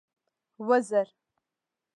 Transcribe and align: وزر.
وزر. 0.67 1.07